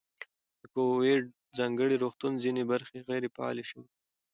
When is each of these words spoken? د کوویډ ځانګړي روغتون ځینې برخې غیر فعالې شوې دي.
د 0.61 0.63
کوویډ 0.75 1.23
ځانګړي 1.57 1.95
روغتون 2.03 2.33
ځینې 2.43 2.61
برخې 2.71 3.05
غیر 3.09 3.23
فعالې 3.35 3.63
شوې 3.69 3.83
دي. 3.91 3.97